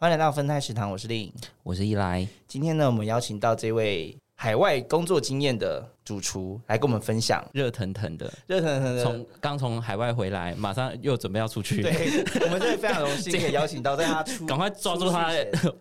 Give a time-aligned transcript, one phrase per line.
[0.00, 1.32] 欢迎来到分泰食堂，我是令，
[1.64, 2.24] 我是依来。
[2.46, 5.90] 今天呢，我们邀请到这位海外工作经验的。
[6.08, 11.82] 主厨来跟我们分享，热腾腾的，热腾腾的，从刚从海外回来，马上又准备要出去。
[11.82, 15.30] 对，我们真的非常荣幸可以邀请到在他出， 赶快抓住他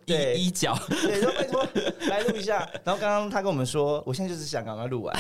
[0.05, 1.65] 的 衣角，对，说拜托
[2.09, 2.57] 来录一下。
[2.83, 5.15] 然后刚刚他跟我们说，我现在就是想赶快录完。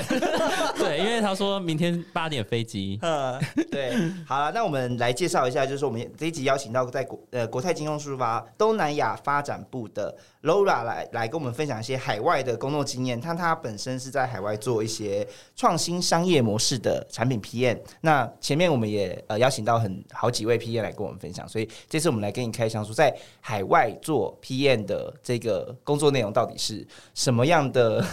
[0.77, 2.99] 对，因为他说明天八点飞机。
[3.01, 3.93] 嗯，对，
[4.25, 13.21] 好了，那我们来介绍一下，就是我们这一集邀请到在国呃国泰金融书发东南亚发展部的 Laura 来来跟我们分享一些海外的工作经验。
[13.21, 14.96] 他他本身是在海外做一些。
[14.97, 28.03] 些创新商业模式的产品 PM，那前面我们也呃邀请到很好几位 PM 来跟我们分享，所以这次我们来跟你开箱，说在海外做 PM 的这个工作内容到底是什么样的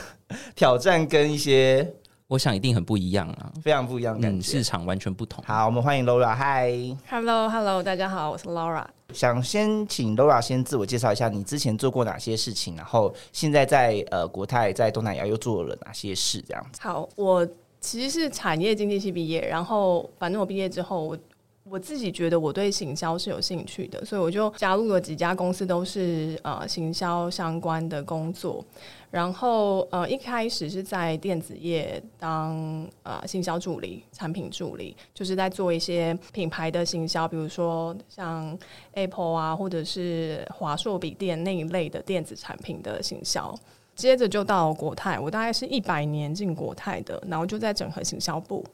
[0.55, 1.91] 挑战跟一些，
[2.29, 5.43] 我想一定很不一样啊，非常不一样，嗯，市场完全不同。
[5.47, 6.71] 好，我们欢迎 Laura，嗨
[7.09, 8.85] ，Hello，Hello，大家好，我是 Laura。
[9.13, 16.43] 想先请 Laura 先自我介绍一下，你之前做过哪些事情，然后现在在呃国泰在东南亚又做了哪些事？
[16.49, 16.81] 这样子。
[16.83, 17.47] 好，我
[17.81, 21.19] 其实是产业经济系毕业，然后反正我毕业之后我。
[21.69, 28.65] 我自己觉得我对行销是有兴趣的，所以我就加入了几家公司，都是呃行销相关的工作。
[29.11, 38.57] 然后呃一开始是在电子业当呃行销助理、产品助理，就是在做一些品牌的行销，比如说像
[38.93, 43.55] Apple 啊，或者是华硕笔电那一类的电子产品的行销。
[43.97, 48.65] 接着就到国泰，我大概是一百年进国泰的，然后就在整合行销部。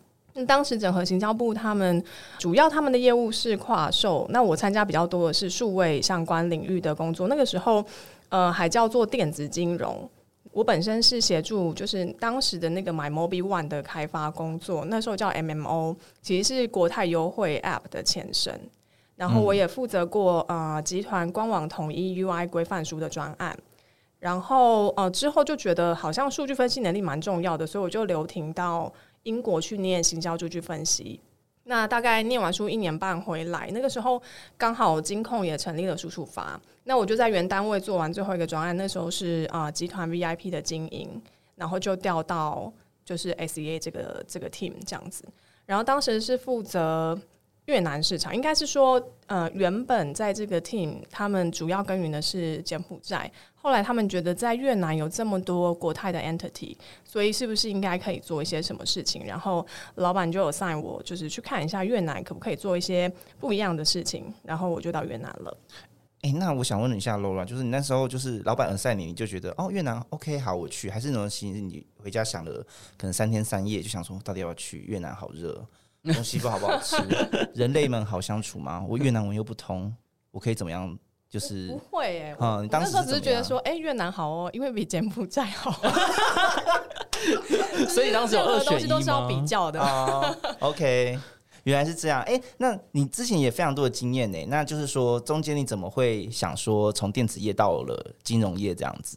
[0.46, 2.02] 当时整合行销部他们
[2.38, 7.28] 主要他们的业务是跨售，那我参加比较多的是数位相关领域的工作。
[7.28, 7.84] 那个时候，
[8.28, 10.08] 呃，还叫做电子金融。
[10.52, 18.58] 我本身是协助，就是当时的那个 My Mobile One 的开发工作，那时候叫 MMO，其实是国泰优惠 App 的前身。
[19.16, 23.56] 然后我也负责过呃集团官网统一 UI 规范书的专案。
[24.18, 28.92] 然后呃之后就觉得好像数据分析能力蛮重要的，所以我就留停到。
[29.24, 31.20] 英国去念行销数据分析，
[31.64, 34.20] 那大概念完书一年半回来，那个时候
[34.56, 41.20] 刚好金控也成立了输出发，那我就在原单位做完最后一个专案，那时候是啊集团 VIP 的经营，
[41.54, 42.72] 然后就调到
[43.04, 45.24] 就是 SEA 这个这个 team 这样子，
[45.66, 47.18] 然后当时是负责
[47.66, 53.30] 越南市场，应该是说呃原本在这个 team 他们主要耕耘的是柬埔寨。
[53.62, 59.24] 后来他们觉得在越南有这么多国泰的 entity，所以是不是应该可以做一些什么事情？
[59.26, 59.64] 然后
[59.96, 64.32] 老板就有 sign 我，就是去看一下越南可不可以做一些不一样的事情。
[64.42, 65.56] 然后我就到越南了。
[66.22, 72.66] 哎，那我想问你一下，Laura，就是你那时候就是老板 assign 你，你就觉得哦越南 OK 好我去，还是那种其实你回家想了
[72.96, 75.14] 可能三天三夜就想说到底要去越南？
[75.14, 75.62] 好热，
[76.04, 76.96] 东西不好不好吃，
[77.54, 78.84] 人类们好相处吗？
[78.88, 79.94] 我越南文又不通，
[80.30, 80.98] 我可以怎么样？
[81.28, 85.70] 就是不会哎，嗯，那时只是觉得说，哎，越南好哦，因为比柬埔寨好，
[87.88, 90.36] 所以当时有二选一都是要比较的哦。
[90.58, 91.16] OK，
[91.62, 92.20] 原来是这样。
[92.22, 99.16] 哎，那你之前也非常多的经验呢，那就是说中间你怎么会想说从电子业到了金融业这样子？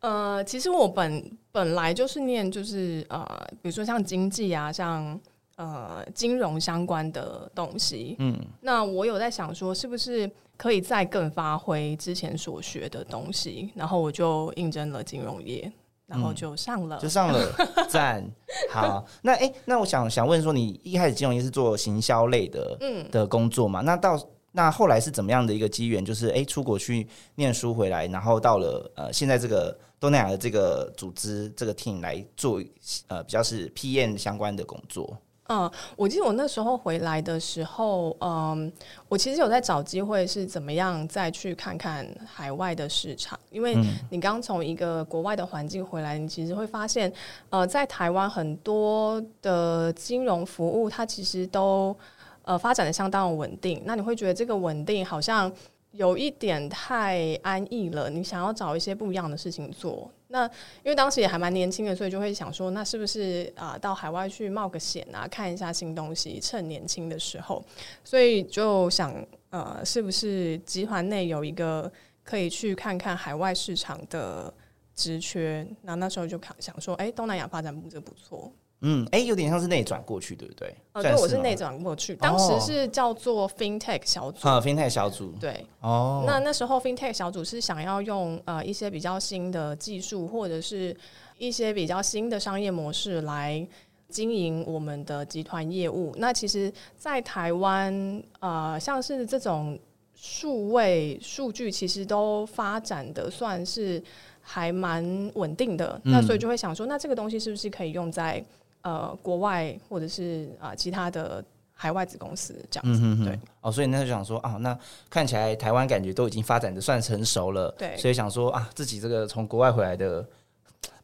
[0.00, 5.20] 呃，其实我本本来就是念就是呃，比如说像经济啊，像。
[5.58, 13.68] 呃，金融相关的东西，嗯，那我有在想说，是不是可以再更发挥之前所学的东西？
[13.74, 15.70] 然后我就应征了金融业，
[16.06, 17.52] 然后就上了，就上了，
[17.90, 18.24] 赞。
[18.70, 23.80] 好，那哎，那我想想问说，你一开始金融业是做行销类的，嗯，的工作嘛？
[23.80, 24.16] 那到
[24.52, 26.04] 那后来是怎么样的一个机缘？
[26.04, 32.62] 就是哎，出国去念书回来，然后到了呃，现在这个东南亚的这个组织这个 team 来做
[33.08, 35.18] 呃，比较是 PM 相关的工作。
[35.50, 38.70] 嗯，我记得我那时候回来的时候，嗯，
[39.08, 43.74] 我其实有在找机会是怎么样再去看看海外的市场，因为
[44.10, 47.10] 你刚从一个国外的环境回来，你其实会发现，
[47.48, 51.96] 呃，在台湾很多的金融服务它其实都
[52.42, 55.50] 呃发展的相当稳定，那你会觉得这个稳定好像
[55.92, 60.10] 有一点太安逸了，你想要找一些不一样的事情做。
[60.28, 60.44] 那
[60.84, 67.64] 因为当时也还蛮年轻的，所以就会想说，那是不是啊到海外去冒个险啊，看一下新东西，趁年轻的时候，
[68.04, 69.14] 所以就想
[69.50, 71.90] 呃，是不是集团内有一个
[72.22, 74.52] 可以去看看海外市场的
[74.94, 75.66] 职缺。
[75.82, 78.52] 那那时候就想想说，哎、东南亚发展部这不错。
[78.80, 80.72] 嗯，哎、有点像是内转过去，对不对？
[80.92, 84.48] 呃，对，我是内转过去，当时是叫做 FinTech 小组。
[84.48, 90.96] 啊，FinTech 小组对，哦，那那时候 FinTech 小组是想要用呃一些比较新的技术，或者是
[91.38, 93.66] 一些比较新的商业模式来
[94.08, 96.14] 经营我们的集团业务。
[96.16, 99.76] 那其实，在台湾呃，像是这种
[100.14, 104.00] 数位数据，其实都发展的算是
[104.40, 106.00] 还蛮稳定的。
[106.04, 108.42] 嗯那所以就会想说，那这个东西是不是可以用在
[108.88, 111.44] 呃国外或者是啊、呃其他的
[111.74, 113.00] 海外子公司这样子？
[113.00, 114.76] 嗯哼哼对，哦，所以那就想说啊，那
[115.08, 120.26] 看起来台湾感觉都已经发展的算成熟了，对所以想说啊，自己这个从国外回来的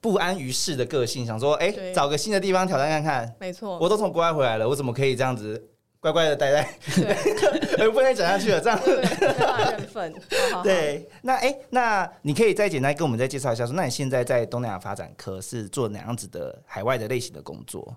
[0.01, 3.35] 不安于世的个性，想说哎、对找个新的地方挑战看看。
[3.39, 5.63] 没错，我都从国外回来了，我怎么可以这样子
[6.05, 6.69] 乖乖的待在，
[7.77, 7.89] 对。
[7.89, 8.61] 不能讲下去了？
[8.61, 10.15] 这样对，没办法认份。
[10.63, 17.97] 对，那哎、那你可以再简单跟我们再介绍一下说，那你现在在东南亚发展科是做哪样子的海外的类型的工作？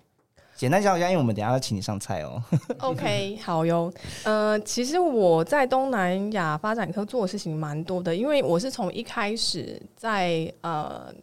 [0.56, 2.42] 简单讲一下，因为我们等一下要请你上菜哦。
[2.80, 3.92] OK，好哟。
[4.24, 11.14] 呃，其实我在东南亚发展科做的事情蛮多的，因为我是从一开始在呃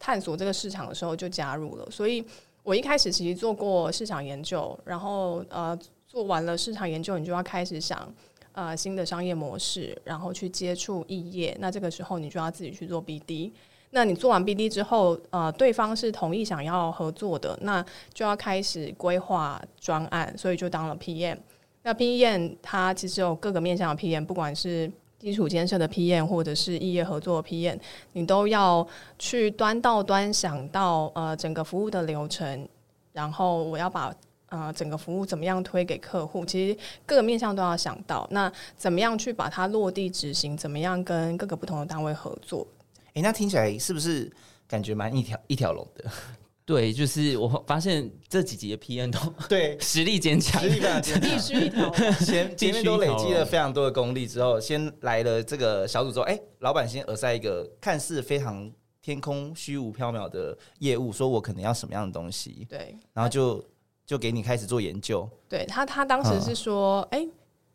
[0.00, 2.24] 探索这个市场的时候就加入了，所以
[2.62, 5.78] 我一开始其实做过市场研究，然后呃
[6.14, 8.08] 做完了市场研究，你就要开始想。
[8.52, 13.50] 呃，新的商业模式，然后去接触异业，那这个时候你就要自己去做 BD。
[13.90, 21.36] 那你做完 BD 之后，呃，对方是同意想要合作的，那就要开始规划专案，所以就当了 PM。
[21.82, 24.88] 那 PM 它其实有各个面向的 PM，不管是
[25.18, 27.76] 基础建设的 PM 或者是异业合作的 PM，
[28.12, 28.86] 你都要
[29.18, 32.68] 去端到端想到呃整个服务的流程，
[33.12, 34.14] 然后我要把
[34.48, 38.26] 呃整个服务怎么样推给客户，其实各个面向都要想到。
[38.30, 40.56] 那怎么样去把它落地执行？
[40.56, 42.66] 怎么样跟各个不同的单位合作？
[43.14, 44.30] 哎、那听起来是不是
[44.66, 46.04] 感觉蛮一条一条龙的？
[46.66, 49.18] 对，就是我发现这几集的 P N 都
[49.50, 51.94] 对， 实力坚强实，力非常一条龙。
[52.24, 63.62] 前前面都累积了非常多的功力之后，先来了这个小组之后，哎、老板先耳塞一个看似非常天空虚无缥缈的业务，说我可能要什么样的东西，对，然后就
[64.06, 65.28] 就给你开始做研究。
[65.48, 67.26] 对他，他当时嗯是说：“哎、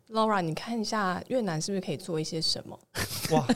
[0.08, 2.78] l a u r a 你看一下越南是不是可以做一些什么
[3.32, 3.46] 哇，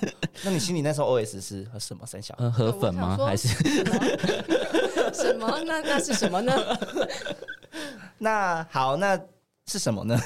[0.44, 2.34] 那你心里那时候 OS 是和什么三小？
[2.38, 3.16] 呃，河粉吗？
[3.26, 3.48] 还是
[5.12, 5.60] 什么？
[5.66, 6.52] 那那是什么呢？
[8.18, 9.18] 那好，那
[9.66, 10.16] 是什么呢？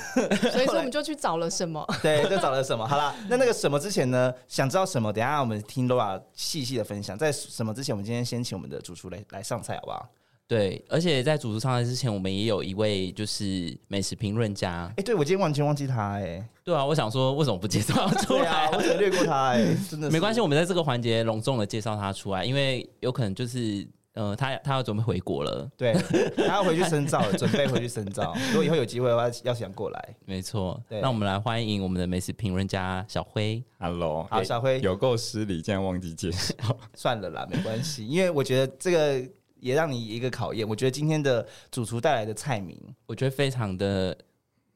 [0.52, 1.84] 所以说我们就去找了什么。
[2.02, 2.86] 对，就找了什么？
[2.86, 4.32] 好啦，那那个什么之前呢？
[4.48, 5.12] 想知道什么？
[5.12, 7.16] 等一下我们听 Laura 细细的分享。
[7.16, 10.08] 在什么之前，我们今天先请我们的主厨来来上菜，好不好？
[10.48, 15.02] 对，而且在主厨上来之前，我们也有一位就是美食评论家哎、。
[15.04, 25.92] 对我今天完全忘记他、哎，对啊，我想说为什么不介绍出来啊，我怎么略过他、哎， 真的是没关系，我们在这个环节隆重的介绍他出来，因为有可能就是呃，他他要准备回国了，对，
[26.34, 28.34] 他要回去深造了，准备回去深造。
[28.48, 30.08] 如果以后有机会的话，要想过来。
[30.24, 30.82] 没错。
[30.88, 33.62] 对那我们来欢迎我们的美食评论家小辉。
[33.78, 36.54] Hello，好，小辉，有够失礼，竟然忘记介绍。
[36.96, 39.30] 算了啦，没关系，因为我觉得这个
[39.60, 40.68] 也让你一个考验。
[40.68, 44.16] 我觉得今天的主厨带来的菜名，我觉得非常的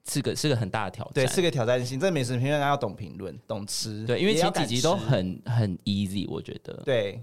[0.09, 1.99] 是个是个很大的挑战，对，是个挑战性。
[2.01, 7.23] 这美食评论家要懂评论，懂吃，对，因为前几集都很很 easy，我觉得，对。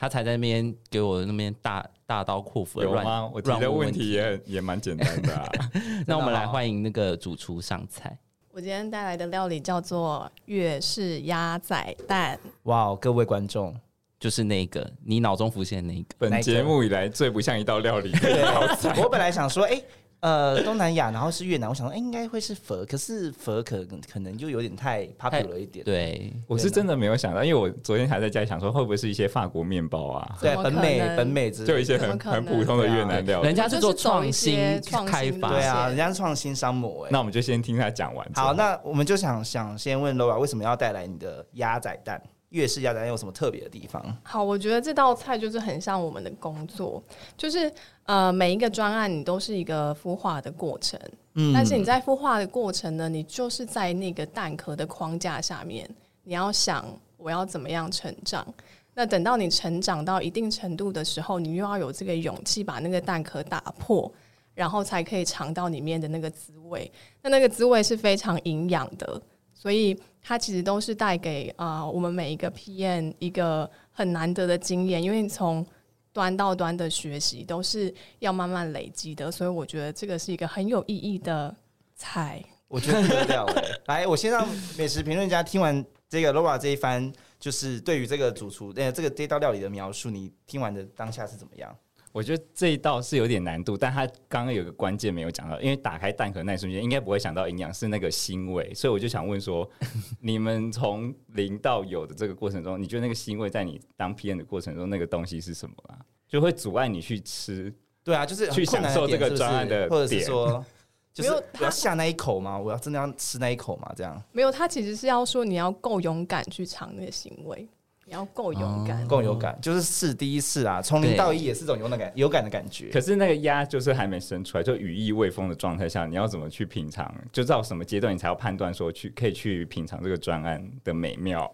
[0.00, 3.28] 他才在那边给我那边大大刀阔斧的乱有吗？
[3.34, 5.44] 我提的问题也很也蛮简单的啊。
[6.06, 8.16] 那我们来欢迎那个主厨上菜。
[8.52, 12.38] 我今天带来的料理叫做粤式鸭仔蛋。
[12.62, 13.74] 哇哦，各位观众，
[14.18, 18.94] 就是那个你脑中浮现的那个，本节目以来最不像一道料理的对一道菜。
[19.00, 19.80] 我本来想说，哎、
[20.18, 25.84] 呃，东南亚，然后是越南，我想说，哎、应该会是佛，可是佛可能可能就有点太 popular 一点。
[25.84, 33.54] 对，我是真的没有想到，因为我昨天还在家里想说，会不会是一些法国面包啊，对，本美本美之就一些很很普通的越南料理人。
[33.54, 38.28] 家是做创新开发，对啊，人家是创新商模哎、那我们就先听他讲完。
[38.34, 42.20] 好，那我们就想想先问 Laura，为什么要带来你的鸭仔蛋？
[42.50, 44.02] 粤式鸭仔蛋有什么特别的地方？
[44.22, 47.02] 好，我觉得这道菜就是很像我们的工作，
[47.36, 47.72] 就是
[48.04, 50.98] 呃每一个专案你都是一个孵化的过程，
[51.34, 55.88] 嗯但是你在孵化的过程呢，你就是在那个蛋壳的框架下面，
[56.24, 56.84] 你要想
[57.16, 58.46] 我要怎么样成长。
[58.94, 64.12] 那等到你成长到一定程度的时候，你又要有这个勇气把那个蛋壳打破，
[64.54, 66.90] 然后才可以尝到里面的那个滋味。
[67.22, 69.22] 那那个滋味是非常营养的，
[69.58, 75.66] 所以它其实都是带给啊、我们每一个 PM 一个很难得的经验，因为从
[76.12, 81.54] 端到端的学习都是要慢慢累积的，所以我觉得这个是一个很有意义的
[81.96, 82.40] 菜。
[82.68, 83.46] 我觉得不得了！
[83.86, 84.46] 来，我先让
[84.76, 91.74] 美食评论家听完这个 Laura 这一番就是对于这个主厨呃这个这道料理的描述，你听完的当下是怎么样？
[92.18, 99.70] 我觉得这一道是有点难度，但他刚刚有个关键没有讲到，因为打开蛋壳那一瞬间，应该不会想到营养是那个腥味，所以我就想问说，
[100.20, 105.94] 你们从零到有的这个过程中，你觉得那个腥味在你当 PM 的过程中，那个东西是什么啊？
[106.26, 107.72] 就会阻碍你去吃？
[108.02, 110.64] 对啊，就是去享受这个专案的或者是说，
[111.14, 112.58] 就是没有我要下那一口吗？
[112.58, 113.92] 我要真的要吃那一口吗？
[113.94, 117.68] 这样没有，他其实是要说你要够勇敢去尝那个腥味，
[118.08, 119.06] 你要够勇敢。
[119.06, 122.88] 够有感，就是试第一次啊，从零到一也是种有感有感的感觉。
[122.88, 127.14] 可是那个鸭就是还没生出来，就羽翼未丰的状态下，你要怎么去品尝？
[127.30, 131.50] 就到什么阶段你才要判断说去可以去品尝这个专案的美妙？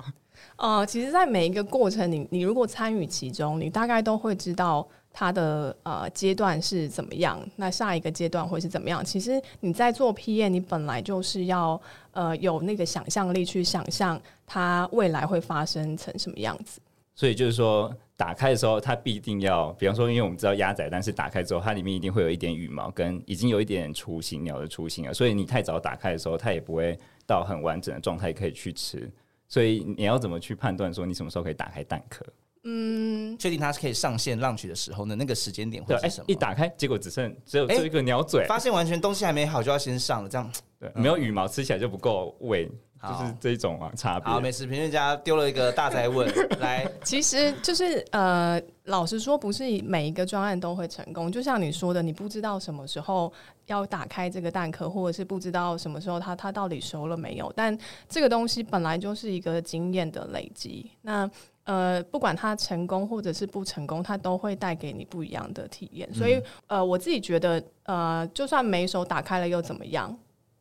[0.57, 9.03] 呃，其实，在每一个过程，你你如果参与其中，你大概都会知道它的呃阶段是怎么样，那下一个阶段会是怎么样。
[9.05, 11.81] 其实你在做 P 你本来就是要
[12.11, 16.81] 呃有那个想象力去想象它未来会发生成什么样子。
[17.15, 29.09] 所以就是说，打开的时候它必定要，比方说，因为我们知道鸭仔蛋是打开之后，它里面一定会有一点羽毛，跟已经有一点雏形鸟的雏形了，所以你太早打开的时候，它也不会到很完整的状态可以去吃。
[29.47, 32.27] 所以你要怎么去判断说你什么时候可以打开蛋壳？
[32.65, 36.25] 嗯，确定它是可以上线浪取的时候呢，那个时间点会是什么？
[36.27, 40.51] 一打开结果只剩只有哎这一个鸟嘴，发现完全东西还没好就要先上了，这样。
[40.81, 42.71] 对，没有羽毛吃起来就不够味，
[43.09, 44.29] 就是这种啊差别。
[44.29, 44.41] 好。
[44.41, 46.29] 美食评论家丢了一个大灾问，
[46.61, 51.33] 来，其实就是呃，老实说，不是每一个专案都会成功。
[51.33, 53.33] 就像你说的，你不知道什么时候
[53.67, 57.53] 要打开这个蛋壳，或者是不知道什么时候它它到底熟了没有。
[57.57, 57.77] 但
[58.09, 60.91] 这个东西本来就是一个经验的累积。
[61.03, 61.31] 那
[61.65, 66.13] 呃，不管它成功或者是不成功，它都会带给你不一样的体验。
[66.13, 70.15] 所以呃，我自己觉得呃，就算每手打开了又怎么样？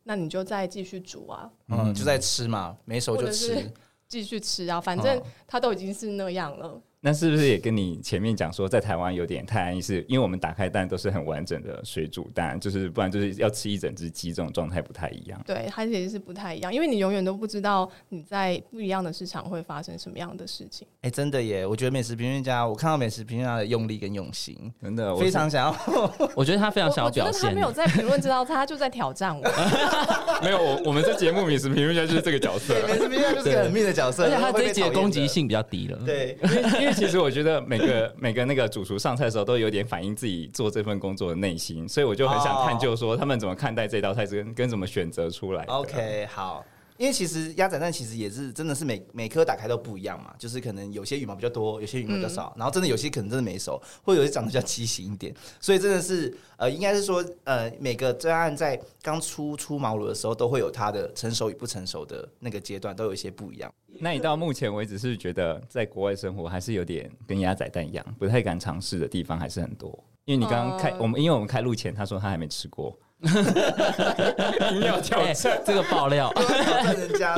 [0.04, 3.72] 那你就再继续煮啊，嗯，就在吃嘛，没熟就吃。
[4.06, 6.80] 继续吃啊，反正哦它都已经是那样了。
[7.06, 9.82] 那是不是也跟你前面讲说，在台湾有点太安逸？
[9.82, 15.38] 是因为我们打开蛋都是很完整的水煮蛋，就是不然就是要吃一整只鸡，这种状态不太一样。
[15.46, 20.88] 对，它其实是不太一样，因为你永远都不知道你在不一样的市场会发生什么样的事情。
[21.02, 21.66] 哎、真的耶！
[21.66, 25.74] 我觉得美食评论家，我看到美食评论家的用力跟用心，真的，我非常想要。
[26.34, 27.60] 我觉得他非常想要表现他没。
[27.60, 29.42] 有在评论知道菜，他就在挑战我。
[30.42, 32.94] 没有我我们这节目美食评论家就是这个角色对，。
[32.94, 35.24] 美食评论家就是个很命的角色，而且他这一集的攻击。
[35.34, 35.98] 性比较低了。
[36.04, 45.64] 对， 因为因为其实我觉得每个 每个那个主厨上菜的时候，都有点反映自己做这份工作的内心，所以我就很想探究说他们怎么看待这道菜，跟跟怎么选择出来。
[45.64, 46.64] OK，好。
[47.04, 63.70] 因为其实鸭仔蛋其实也是真的是每每颗打开都不一样嘛，就是可能有些羽毛比较多，有些羽毛比较少，然后真的有些可能真的没熟，或者有些长得比较畸形一点，所以真的是呃，应该是说呃，每个专案在刚出出茅庐的时候，都会有它的成熟与不成熟的那个阶段，都有一些不一样。
[64.00, 70.02] 那你到目前为止是觉得在国外生活还是有点跟鸭仔蛋一样，不太敢尝试的地方还是很多。
[70.24, 72.98] 因为你刚刚开、呃我们，因为我们开录前他说他还没吃过，
[74.72, 75.60] 硬要挑哎战。
[75.64, 77.36] 这个爆料，挑战人家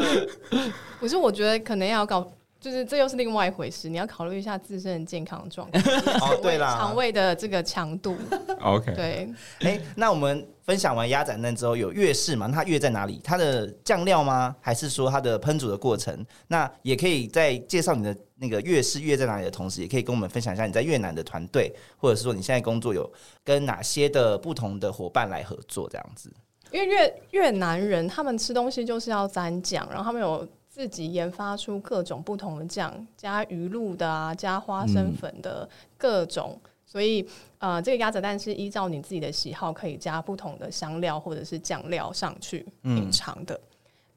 [1.09, 2.27] 是，我觉得可能要搞，
[2.61, 5.83] 就是这又是另外一回事，你要考虑一下自身的健康状况，
[6.21, 8.17] 哦，对啦，肠胃的这个强度。
[8.61, 9.29] OK，对，
[9.61, 12.47] 哎、那我们分享完鸭仔嫩之后，有粤式嘛？
[12.47, 13.21] 那它粤在哪里？
[13.23, 14.57] 它的酱料吗？
[14.61, 16.25] 还是说它的烹煮的过程？
[16.49, 23.09] 那也可以在介绍你的那个粤式粤在哪里的同时，也可以跟我们分享一下你在越南的团队，或者是说你现在工作有
[23.45, 26.33] 跟哪些的不同的伙伴来合作这样子。
[26.73, 30.47] 因为越越南人他们吃东西就是要沾酱，然后他们有
[30.77, 35.67] 自己研发出各种不同的酱，加鱼露的啊，加花生粉的
[35.97, 36.61] 各种。
[36.85, 43.59] 所以，呃，这个鸭子蛋是依照你自己的喜好，可以加不同的香料或者是酱料上去品尝的。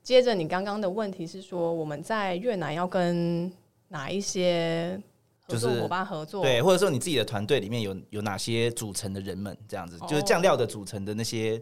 [0.03, 3.49] 接着，你刚刚的问题是说，我们在越南要跟
[3.87, 5.01] 哪一些
[5.47, 6.43] 合作伙伴合作？
[6.43, 11.61] 对，或者说你自己的团队里面有有哪些组成的人们这样子，就是哦酱料的组成的那些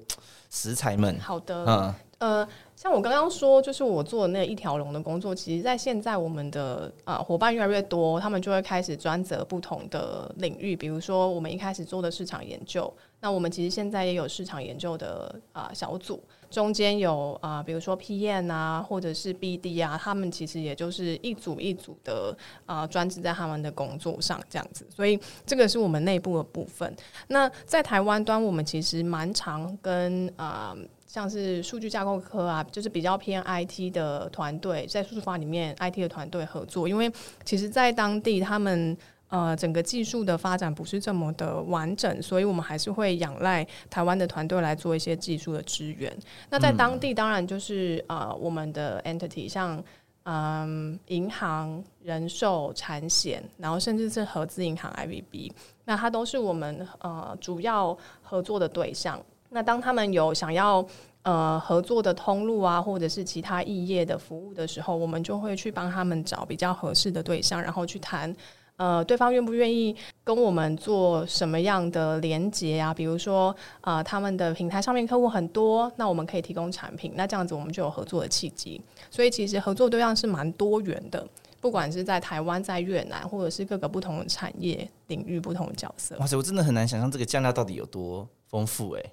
[0.50, 1.20] 食材们。
[1.20, 26.96] 好的，嗯，呃，像我刚刚说，就是我做的那一条龙的工作，其实在现在我们的呃伙伴越来越多，他们就会开始专责不同的领域，比如说我们一开始做的市场研究，那我们其实现在也有市场研究的啊、小组，中间有啊、比如说 PM 啊，或者是 BD 啊，他们其实也就是一组一组的啊专职在他们的工作上这样子，所以这个是我们内部的部分。
[27.30, 30.78] 那在台湾端，我们其实蛮常跟啊、
[31.08, 37.12] 像是数据架构科啊，就是比较偏 IT 的团队，在数字化里面 IT 的团队合作，因为
[37.44, 38.96] 其实，在当地他们。
[39.30, 46.10] 呃，整个技术的发展不是这么的完整，所以我们还是会仰赖台湾的团队来做一些技术的支援。
[46.50, 49.84] 那在当地，当然就是呃，我们的 entity 像
[50.24, 55.52] 嗯银行、人寿、产险，然后甚至是合资银行 IBB，
[55.84, 59.22] 那它都是我们呃主要合作的对象。
[59.50, 60.86] 那当他们有想要
[61.24, 68.36] 呃合作的通路啊，或者是其他异业的服务的时候，我们就会去帮他们找比较合适的对象，然后去谈。
[68.76, 72.94] 呃，对方愿不愿意跟我们做什么样的连接啊？
[72.94, 78.80] 比如说，呃，他们的平台上面客户很多，那我们可以提供产品，那这样子我们就有合作的契机。
[79.10, 81.28] 所以其实合作对象是蛮多元的，
[81.60, 86.16] 不管是在台湾、在越南，或者是各个不同的产业领域、不同的角色。
[86.20, 89.04] 哇塞，我真的很难想象这个酱料到底有多丰富哎。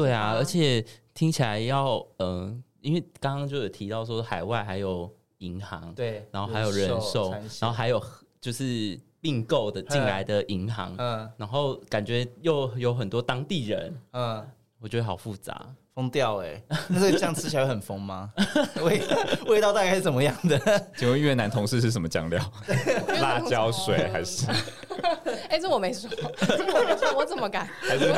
[0.00, 8.02] 对啊，而且听起来要嗯，因为刚刚就有提到说海外还有银行，对，然后还有人寿，然后还有
[8.40, 8.98] 就是。
[9.20, 16.62] 并购的进来的银行，嗯，然后感觉又有很多当地人，嗯，我觉得好复杂，疯掉哎！
[16.86, 18.32] 那这个酱吃起来会很疯吗？
[18.80, 19.02] 味
[19.48, 20.86] 味道大概是怎么样的？
[20.96, 22.40] 请问越南同事是什么酱料？
[23.20, 24.46] 辣椒水还是？
[25.48, 27.68] 哎，这我没说，我没说，我怎么敢？
[27.80, 28.12] 还是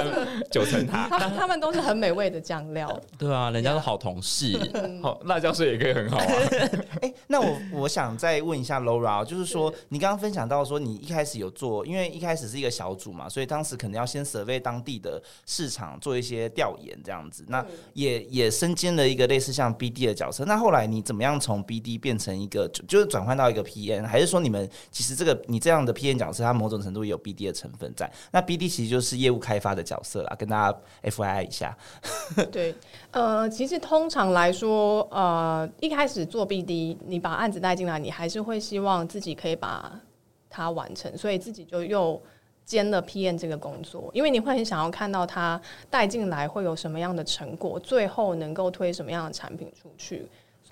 [0.51, 1.09] 九层塔？
[1.09, 3.01] 他他们都是很美味的酱料。
[3.19, 4.59] 对啊，人家是好同事，
[5.03, 6.27] 好辣椒水也可以很好啊。
[7.03, 17.45] 哎，那我我想再问一下 Laura，就是说你刚刚分享到说你一开始有做，因为一开始是一个小组嘛，所以当时可能要先 survey 当地的市场，做一些调研这样子。
[17.49, 20.45] 那也也身兼了一个类似像 BD 的角色。
[20.45, 31.77] 那后来你怎么样从 BD 变成一个，就是转换到一个 PN，还是说你们其实这个你这样的 PN 角色，它某种程度有？BD 的成分在，那 BD 其实就是业务开发的角色啦，跟大家 FYI 一下。
[32.51, 32.75] 对，
[33.11, 40.01] 呃，其实通常来说，呃，一开始做 BD，你把案子带进来，你还是会希望自己可以把
[40.49, 42.21] 它完成，所以自己就又
[42.65, 50.29] 兼了 PM 这个工作，因为你会很想要看到他带进来会有什么样的成果，最后能够推什么样的产品出去。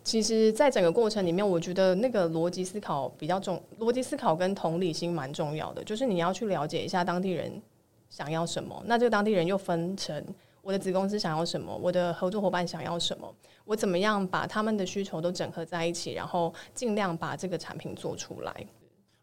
[0.08, 5.84] 其实，在整个过程里面，我觉得那个逻辑思考比较重，逻辑思考跟同理心蛮重要的。
[5.84, 7.60] 就是你要去了解一下当地人
[8.08, 10.24] 想要什么，那这个当地人又分成
[10.62, 13.30] 我的子公司想要什么，我的合作伙伴想要什么，
[13.66, 18.66] 我怎么样把他们的需求都整合在一起，然后尽量把这个产品做出来。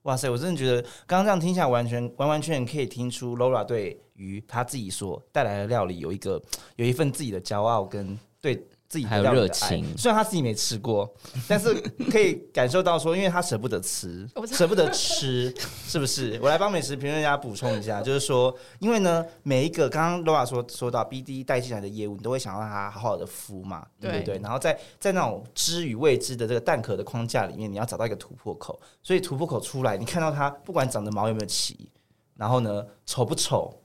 [0.04, 6.40] 哇塞，我真的觉得刚刚这样听下来，完全完完全全可以听出 Laura 对于他自己所带来的料理有一个
[6.76, 8.64] 有一份自己的骄傲跟对。
[8.88, 11.12] 自己还有热情，虽然他自己没吃过，
[11.50, 11.74] 但是
[12.12, 15.54] 可以感受到说，因为他舍不得吃， 舍不得吃，
[15.88, 16.40] 是不是？
[16.42, 24.38] 我来帮美食评论家补充一下，就是说，因为呢，每一个刚刚 Laura 说说到 BD 带进来的业务，你都会想让他好好的孵嘛，对不对？
[24.40, 31.90] 然后在在那种知与未知的这个蛋壳的框架里面，你要找到一个突破口，所以突破口出来，你看到它不管长得毛有没有齐，
[32.36, 33.82] 然后呢丑不丑？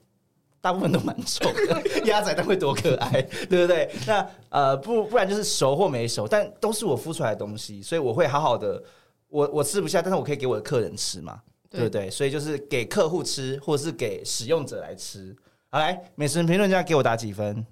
[0.61, 3.90] 大部分都蛮丑的， 鸭仔蛋会多可爱， 对不对？
[4.07, 8.83] 那呃，不不然就是熟或没熟，但都是我孵出来的东西，所以我会好好的。
[9.29, 12.11] 我我吃不下，但是我可以给我的客人吃嘛，对不对？
[12.11, 15.35] 所以就是给客户吃，或者是给使用者来吃。
[15.70, 17.64] 好，来美食评论家给我打几分？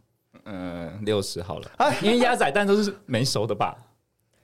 [0.44, 1.68] 嗯，六十好了，
[2.00, 3.76] 因为鸭仔蛋都是没熟的吧。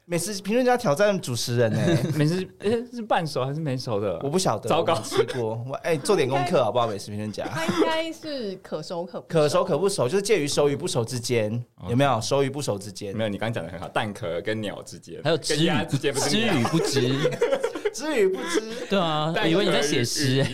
[0.07, 1.79] 美食评论家挑战主持人呢？
[2.15, 4.21] 美食诶是半熟还是没熟的？
[4.23, 6.87] 我不晓得，糟糕，吃过我哎，做点功课好不好？
[6.87, 11.51] 美食评论家，他应该是可熟可可熟可不熟，就是介于熟与不熟之间，
[11.89, 12.21] 有没有？
[12.21, 13.17] 熟与不熟之间？
[13.17, 17.11] 没有，你刚刚讲的很好，蛋壳跟鸟之间，还有鸡鸭之间，鸡与不知。
[17.95, 20.45] 知与不知，对啊，以为你在写诗，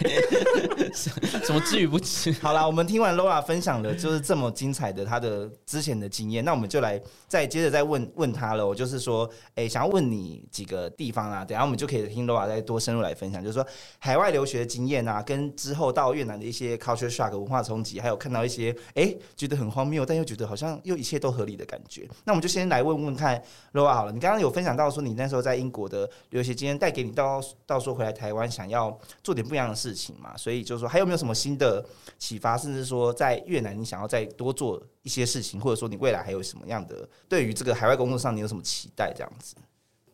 [0.92, 2.30] 什么知与不知？
[2.42, 8.66] 好啦，我们听完 Laura 分享的，就是这么精彩的他的之前的经验，那我们就来再接着再问问他了。
[8.66, 13.66] 我就是说，哎，想要问你几个地方啊，等下我们就可以听 Laura 再多深入来分享，就是说
[13.98, 22.06] 海外留学的经验啊，跟之后到越南的一些 culture shock 文化冲击，还有看到一些哎觉得很荒谬，但又觉得好像又一切都合理的感觉。
[22.24, 27.29] 那我们就先来问问看 Laura 好了，你刚刚有分享到说你那时候在英国的留学经验带给你到。
[27.30, 31.84] 到到时候回来台湾，想要做点不一样的事情嘛，所以就是说，还有没有什么新的
[32.18, 39.12] 启发，甚至说在越南，你想要再多做一些事情，或者说你未来还有什么样的对于这个海外工作上，你有什么期待？
[39.14, 39.54] 这样子。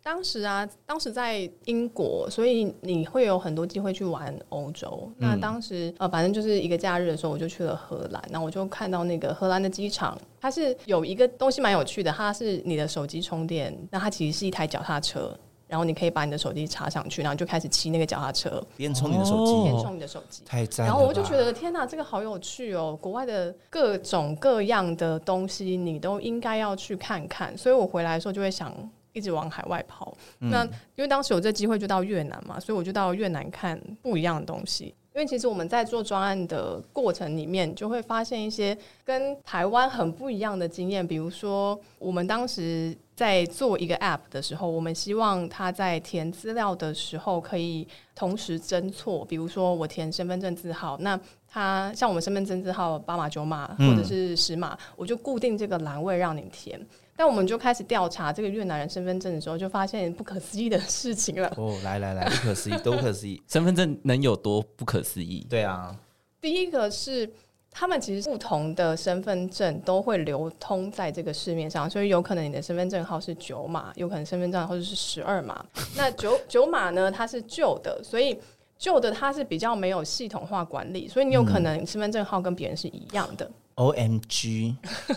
[0.02, 5.10] 当时啊，当时在英国，所以你会有很多机会去玩欧洲。
[5.18, 8.22] 那当时呃，反正就是一个假日的时候，我就去了荷兰。
[8.30, 15.36] 那我就看到那个荷兰的机场，它是有一个东西蛮有趣的，它是你的手机充电，那它其实是一台脚踏车。
[15.68, 20.86] 然后你可以把你的手机插上去，然后就开始骑那个脚踏车，边充你的手机，边充你的手机，太赞！
[20.86, 22.96] 然后我就觉得天哪，这个好有趣哦！
[23.00, 27.58] 国外的各种各样的东西，你都应该要去看看。
[27.58, 28.72] 所以我回来的时候就会想
[29.12, 30.16] 一直往海外跑。
[30.38, 34.94] 那因为当时有这机会就到越南嘛，所以我就到越南看不一样的东西。
[35.14, 42.96] 因为其实我们在做专案的过程里面，就会发现一些跟台湾很不一样的经验，比如说我们当时。
[43.16, 49.24] 在做一个 App 的时候，我们希望他在填资料的时候可以同时侦错。
[49.24, 56.78] 比如说我填身份证字号，那他像我们身份证字号八码九码或者是十码，我就固定这个栏位让你填。
[57.16, 61.50] 但我们就开始调查这个越南人身份证的时候，就发现不可思议的事情了。
[61.56, 63.42] 哦，来来来，不可思议，都不可思议。
[63.48, 65.46] 身份证能有多不可思议？
[65.48, 65.96] 对啊，
[66.38, 67.32] 第一个是。
[67.78, 75.62] 他们其实不同的身份证都会流通在这个市面上，所以有可能你的身份证号是九码，有可能身份证或者是十二码。
[75.94, 78.40] 那九 九码呢，它是旧的，所以
[78.78, 83.50] 旧的它是比较没有系统化管理，所以你有可能身份证号跟别人是一样的。
[83.76, 84.74] O M G，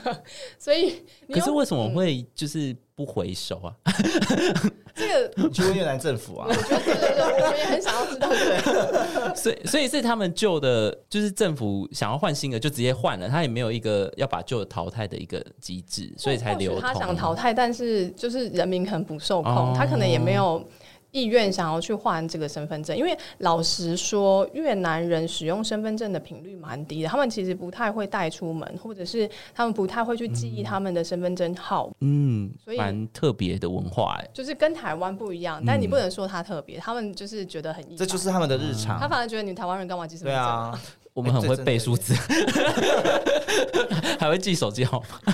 [0.59, 1.01] 所以
[1.33, 3.73] 可是为什么会就是不回收啊？
[4.93, 6.45] 这个你去问越南政府啊？
[6.49, 8.27] 我觉得对对对，我们也很想要知道。
[8.29, 16.79] 对， 所以所以是他们旧的，就是政府想要换新的，就直接换了，他也没有一个要把旧的淘汰的一个机制，所以才留。
[16.81, 20.61] 他想淘汰，但是就是人民可能不受控，他可能也没有。
[21.11, 31.89] 意愿想要去换这个身份证，因为老实说，越南人使用身份证的频率蛮低的，他们其实不太会带出门，或者是他们不太会去记忆他们的身份证号。
[32.01, 38.99] 嗯，所以蛮特别的文化，哎，就是跟台湾不一样，但你不能说它特别，他们就是觉得很，这就是他们的日常。
[38.99, 40.43] 他反而觉得你台湾人干嘛记身份证？
[40.43, 40.81] 对啊，
[41.13, 42.13] 我们很会背数字，
[44.19, 45.33] 还会记手机号码。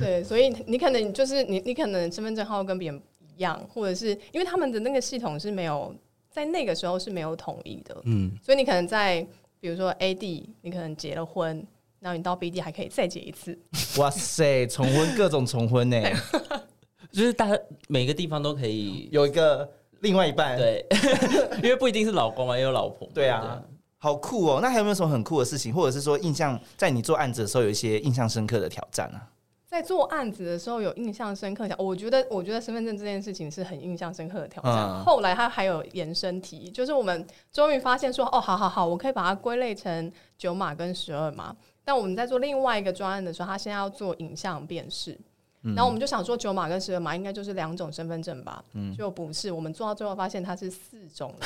[0.00, 3.00] 对，所以你可能就是你，你可能身份证号跟别人。
[3.38, 5.94] 样，或者是因为他们的那个系统是没有
[6.30, 9.26] 在那个时候是没有统一的，嗯，所以你可能在
[9.60, 11.66] 比如说 A D，你可能结了婚，
[12.00, 13.58] 然后你到 B D 还可以再结一次。
[13.98, 16.00] 哇塞，重婚各种重婚呢，
[17.10, 19.68] 就是大家每个地方都可以 有一个
[20.00, 20.86] 另外一半，对，
[21.62, 23.60] 因为不一定是老公嘛，也有老婆，对啊，
[23.98, 24.60] 好酷哦。
[24.62, 29.26] 那还有没有什么很酷的事情，或者是说印象在你做案子的时候有一些印象深刻的挑战啊？
[29.68, 35.04] 在做案子的时候有印象深刻，我觉得我觉得身份证这件事情是很印象深刻的挑战。
[35.04, 41.54] 后来他还有延伸题，就是我们终于发现说，哦，好好好，我可以把它归类成九码跟十二码。
[41.84, 45.18] 但我们在做另外一个专案的时候，他现在要做影像辨识，
[45.60, 48.64] 然后我们就想说九码跟十二码应该就是两种身份证吧？
[48.72, 49.52] 嗯，就不是。
[49.52, 51.34] 我们做到最后发现它是四种。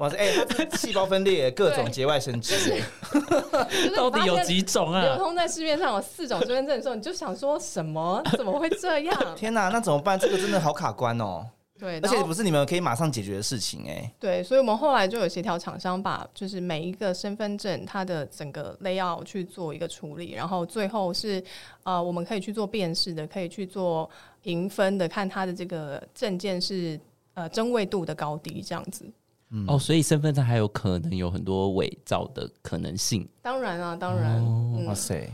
[0.00, 0.16] 哇塞！
[0.16, 2.82] 哎，它细胞分裂，各种节外生枝，
[3.94, 5.02] 到底有几种啊？
[5.02, 8.22] 流通在市面上有四种身份证的时候，你就想说什么？
[8.38, 9.14] 怎么会这样？
[9.36, 10.18] 天哪，那怎么办？
[10.18, 11.46] 这个真的好卡关哦。
[11.78, 14.10] 对，而且不是你们可以马上解决的事情哎。
[14.18, 21.42] 对，所以我们后来就有协调厂商把就是每一个身份证它的整个 layout 去做一个处理，然后最后是
[21.82, 24.08] 呃我们可以去做辨识的，可以去做
[24.42, 26.98] 评分的，看它的这个证件是
[27.34, 29.04] 呃真伪度的高低这样子。
[29.66, 33.28] 哦，所以身份证还有可能有很多伪造的可能性。
[33.42, 34.44] 当然啊，当然。
[34.84, 35.28] 哇塞，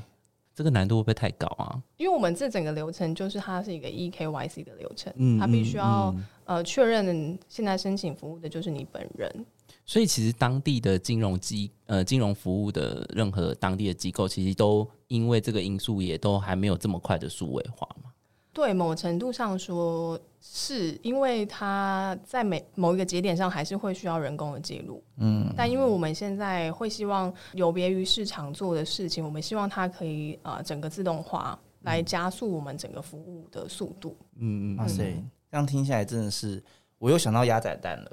[0.54, 1.82] 这个难度会不会太高啊？
[1.98, 6.14] 因为我们这整个流程就是它是一个 E K Y C 的流程，嗯，它必须要
[6.46, 9.46] 呃确认现在申请服务的就是你本人。
[9.84, 18.10] 所以其实当地的金融机呃金融服务的任何当地的机构，其实都因为这个因素也都还没有这么快的数位化嘛。
[18.56, 25.04] 对，某程度上说，是因为它在每某一个节点上还是会需要人工的记录。
[25.18, 34.16] 嗯，但因为我们现在会希望有别于市场做的事情，我们希望它可以呃整个自动化来加速我们整个服务的速度。
[34.38, 36.64] 嗯嗯，哇塞，这样听下来真的是，
[36.98, 38.10] 我又想到鸭仔蛋了。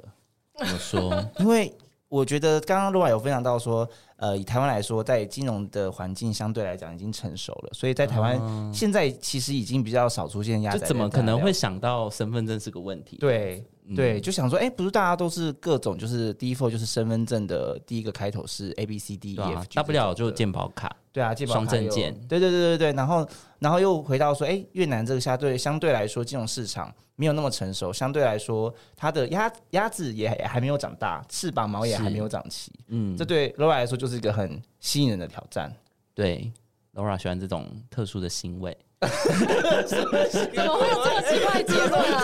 [0.58, 1.24] 怎么说？
[1.40, 1.74] 因为
[2.08, 3.88] 我觉得刚刚陆外有分享到说。
[4.16, 10.74] 呃，以台湾来说，在金融的环境相对来讲已经成熟了，所以在台湾现在其实已经比较少出现压。
[10.78, 13.18] 怎么可能会想到身份证是个问题？
[13.18, 13.62] 对
[13.94, 20.96] 对，就想说，哎，不是大家都是各种，就是 default 就是身份证的第一个开头是 A B C D E F，大不了就健保卡。
[21.12, 22.14] 对啊，双证件。
[22.28, 32.72] 对对对对对，然后然后又回到说，哎，越南这个相对相对来说金融市场没有那么成熟，相对来说它的鸭鸭子也还没有长大，翅膀毛也还没有长齐。
[32.88, 35.74] 嗯，这对 Laura 来说就是一个很吸引人的挑战。
[36.14, 36.52] 对
[36.94, 38.76] ，Laura 喜欢这种特殊的腥味。
[39.04, 42.20] 怎么会有这么奇怪结论啊？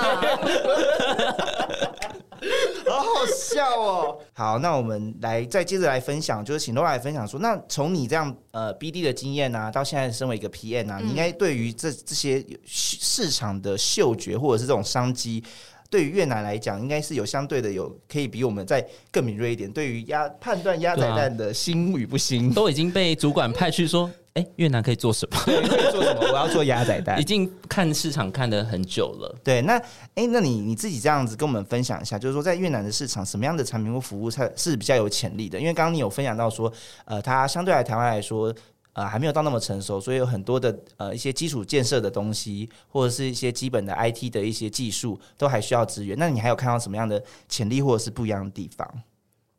[3.21, 4.19] 好好笑哦！
[4.33, 15.43] 好，那我们来再接着来分享，就是请 Laura 来分享说，那从你这样呃 BD 的经验啊，到现在身为一个 PM 啊，你应该对于这这些市场的嗅觉或者是这种商机。
[15.91, 18.81] 对于越南来讲，应该是有相对的有可以比我们再
[19.11, 19.69] 更敏锐一点。
[19.73, 25.37] 对于鸭判断鸭仔蛋的新与不新，都已经被主管派去说，哎，越南可以做什么？
[25.45, 26.21] 可以做什么？
[26.31, 27.19] 我要做鸭仔蛋。
[27.21, 29.35] 已经看市场看的很久了。
[29.43, 29.77] 对，那
[30.15, 35.59] 哎，那你你自己这样子跟我们分享一下，就是说在越南的市场，什么样的产品或服务才是比较有潜力的？
[35.59, 36.73] 因为刚刚你有分享到说，
[37.05, 38.55] 呃，它相对来台湾来说。
[38.93, 46.19] 呃还没有到那么成熟，所以有很多的呃一些基础建设的东西，或者是一些基本的 IT 的一些技术，都还需要资源。
[46.19, 49.03] 那你还有看到什么样的潜力或者是不一样的地方？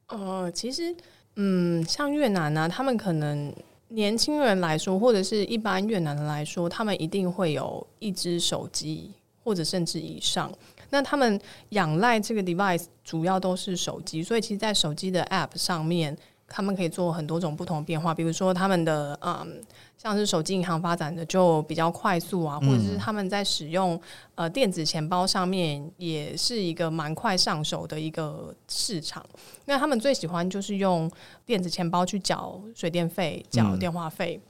[0.08, 0.94] 呃，其实
[1.38, 3.52] 嗯，像越南呢，他们可能
[3.94, 9.12] 年轻人来说，或者是一般越南人来说，他们一定会有一只手机，
[9.44, 10.52] 或者甚至以上。
[10.90, 18.14] 那他们仰赖这个 device 主要都是手机，所以其实，在手机的 app 上面，他们可以做很多种不同的变化。
[18.14, 19.62] 比如说，他们的嗯，
[20.02, 24.02] 像是手机银行发展的就比较快速啊，或者是他们在使用
[24.34, 29.24] 呃电子钱包上面，也是一个蛮快上手的一个市场。
[29.66, 31.08] 那他们最喜欢就是用
[31.46, 34.42] 电子钱包去缴水电费、缴电话费，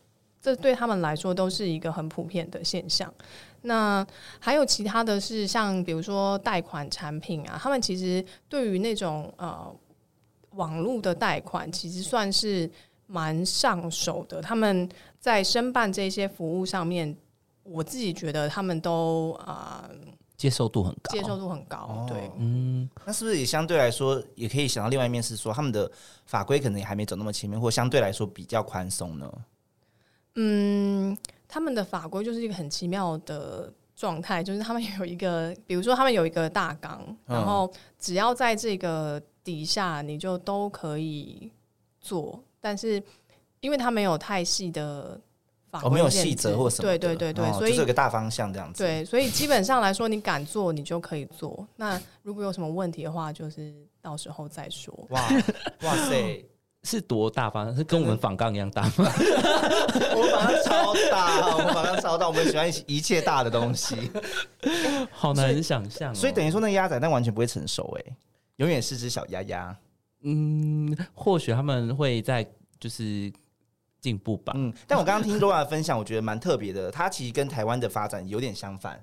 [0.42, 3.14] 这对他们来说都是一个很普遍的现象。
[3.64, 4.08] 那
[4.40, 9.70] 还有其他的是像比如说贷款产品啊，他们其实对于那种呃
[10.52, 12.72] 网络的贷款，其实算是
[13.08, 14.42] 蛮上手的。
[14.42, 14.88] 他们
[15.22, 17.16] 在申办这些服务上面，
[17.64, 19.90] 我自己觉得他们都啊
[20.36, 22.06] 接受度很高，接受度很高。
[22.10, 25.90] 对，嗯，那是不是也相对来说也可以想到另外一面是说，他们的
[26.26, 29.32] 法规可能也还没走那么前面，或相对来说比较宽松呢？
[30.36, 31.18] 嗯。
[31.54, 41.52] 他们的法规就是一个很奇妙的状态，就是他们有一个，比如说他们有一个大纲，然后只要在这个底下，你就都可以
[42.00, 42.42] 做。
[42.62, 43.04] 但是
[43.62, 45.20] 因为它没有太细的
[45.70, 48.84] 法规，没有细则或什么，对对对对，所以有个大方向这样子。
[48.84, 51.66] 对，所以基本上来说，你敢做，你就可以做。
[51.78, 54.94] 那如果有什么问题的话，就是到时候再说。
[55.10, 55.22] 哇
[55.84, 56.44] 哇塞！
[56.84, 57.76] 是多大方？
[57.76, 58.92] 是跟我们仿钢一样大吗？
[58.98, 64.10] 我们仿钢超大，我们仿钢超大，我们喜欢一切大的东西，
[65.14, 66.16] 好难想象。
[66.16, 68.16] 所以等于说，那鸭仔蛋完全不会成熟，哎，
[68.56, 69.78] 永远是只小鸭鸭。
[70.24, 72.44] 嗯，或许他们会在
[72.80, 73.32] 就是
[74.02, 74.52] 进步吧。
[74.58, 76.92] 嗯，但我刚刚听罗亚分享，我觉得蛮特别的。
[76.92, 79.02] 它其实跟台湾的发展有点相反。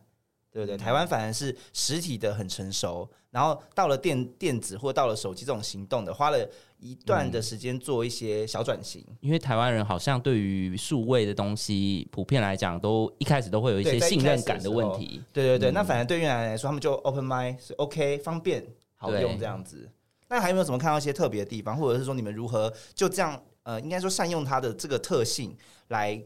[0.50, 0.78] 对不对？
[0.78, 6.38] 台湾反而是实体的很成熟，然后到了电电子或到了手机这种行动的，花了
[6.78, 9.04] 一段的时间做一些小转型。
[9.20, 15.22] 因为台湾人好像对于数位的东西，普遍来讲都一开始都会有一些信任感的问题。
[15.34, 19.88] 对对对，那反而对越南来说，他们就 open mind 是 OK，方便好用这样子。
[20.28, 25.54] 那还有没有什么看到一些特别的地方，或者是说你们如何就这样呃，应该说善用它的这个特性
[25.88, 26.18] 来？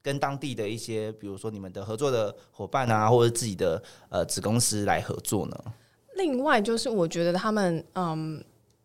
[0.00, 5.64] 跟当地的一些，比如说你们的合作的伙伴啊，或者自己的呃子公司来合作呢？
[6.14, 8.42] 另外，就是我觉得他们嗯，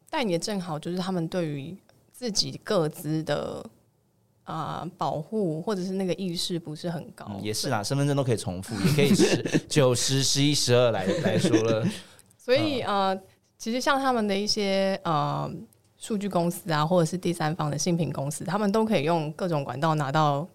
[0.10, 1.78] 但也正好就是他们对于
[2.12, 3.63] 自己各自的
[4.43, 7.39] 啊保护或者是那个意识不是很高。
[7.41, 11.88] 也是啦，身份证都可以重复，也可以是 九十十一十二来来说了。
[12.38, 13.17] 所以呃，
[13.58, 15.49] 其实像他们的一些呃
[16.03, 20.45] 数据公司啊，或者是第三方的信品公司，他们都可以用各种管道拿到。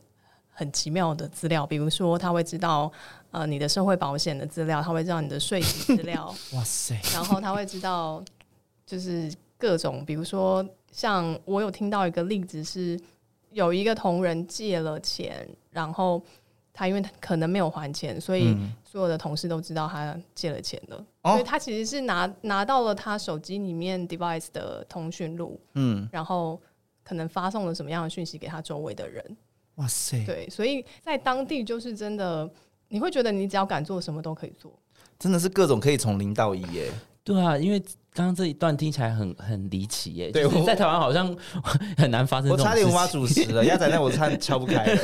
[0.51, 2.91] 很奇妙的资料，比如说他会知道
[3.31, 7.01] 呃你的社会保险的资料，他会知道你的税资料， 哇塞！
[7.15, 8.21] 然后他会知道
[8.85, 12.99] 就是各种，比如说像我有听到一个例子是，
[13.53, 16.21] 有一个同仁借了钱，然后
[16.79, 26.61] 他因为可能没有还钱，所以所有的同事都知道他借了钱了，所以他其实是拿拿到了他手机里面 device 的通讯录，嗯，然后
[27.03, 29.37] 可能发送了什么样的讯息给他周围的人。
[29.75, 30.25] 哇塞！
[30.25, 32.49] 对，所以在当地就是真的，
[32.87, 34.73] 你会觉得你只要敢做什么都可以做，
[35.19, 36.93] 真的是各种可以从零到一耶。
[37.25, 37.83] 对啊，因为
[38.19, 40.33] 刚刚这一段听起来很很离奇耶。
[40.33, 41.33] 对，在台湾好像
[41.97, 42.51] 很难发生。
[42.51, 44.97] 我差点无法主持了，鸭仔那我差点敲不开了，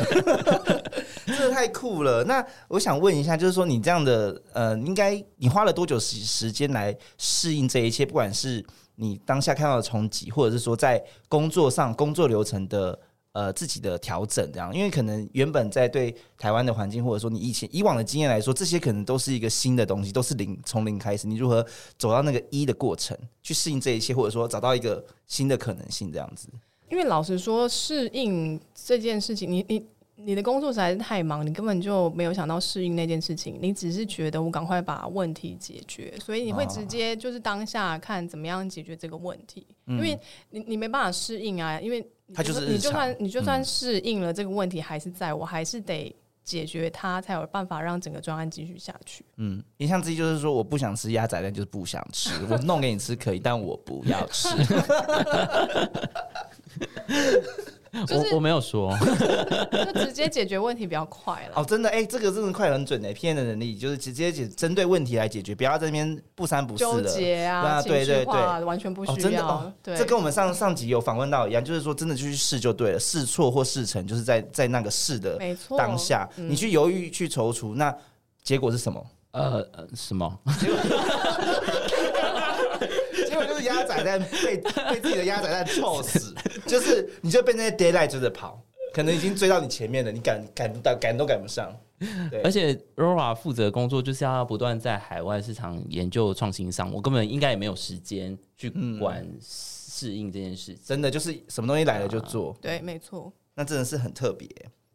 [1.24, 2.24] 真的太酷了。
[2.24, 8.04] 那我想问一下，就是说你这样的呃，应该你花了多久时时间来适应这一切？
[8.04, 12.98] 不管是你当下看到的冲击，或者是说在工作上工作流程的。
[13.34, 21.26] 呃，自己的调整这样，因为可能原本在对台湾的环境，或者说你以前以往的经验来说，这些可能都是一个新的东西，都是零从零开始。
[21.26, 21.66] 你如何
[21.98, 26.48] 走到那个一的过程，去适应这一切，或者说找到一个新的可能性这样子？
[26.88, 29.84] 因为老实说，适应这件事情，你你。
[30.16, 40.16] 你的工作实在是太忙，你根本就没有想到适应那件事情，你只是觉得我赶快把问题解决，所以你会直接就是当下看怎么样解决这个问题，因为
[40.50, 49.24] 你你没办法适应啊，因为他就是你就算你就算适应了这个问题，还是在我还是得解决它，才有办法让整个专案继续下去。
[49.36, 54.48] 嗯，印象之一就是说我不想吃鸭仔蛋，就是不想吃，我弄给你吃可以，但我不要吃。
[58.10, 58.96] 我我没有说，
[59.94, 61.52] 就直接解决问题比较快了。
[61.56, 63.36] 哦，真的，哎，这个真的快很准的，P.N.
[63.36, 69.72] 的能力就是直接解针对问题来解决，不要在那边不三不四的纠结啊，对对对，完全不需要。
[69.82, 75.38] 对，这跟我们上上集有访问到一样，就是说真的就去试就对了，试错或试成，就是在在那个试的
[75.78, 77.94] 当下，你去犹豫去踌躇，那
[78.42, 79.04] 结果是什么？
[79.32, 80.32] 呃，什么？
[83.64, 86.34] 鸭仔蛋被被自己的鸭仔蛋臭死，
[86.66, 91.74] 就是你就被那些 d a y l i g h t 追着跑，可能已经追到你前面了，你赶赶不到，赶都赶不上。
[92.30, 100.76] 对，而且 Rora 负责工作就是要不断在海外市场研究创新上，我根本应该也没有时间去管适应这件事。
[100.84, 103.32] 真的就是什么东西来了就做，对，没错。
[103.54, 104.48] 那真的是很特别。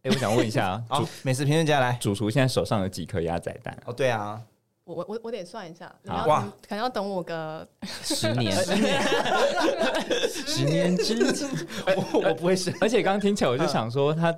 [0.03, 3.75] 哎，我想问一下啊，美食评论家来，主厨现在手上有几颗鸭仔蛋？
[3.85, 4.39] 哦，对啊。
[4.93, 5.93] 我我我得算一下，
[6.25, 7.67] 哇，可能要等我个
[8.03, 9.01] 十年，十年。
[10.29, 11.47] 十年之前，
[11.95, 12.73] 我我不会是。
[12.81, 14.31] 而且刚刚听起来，我就想说，他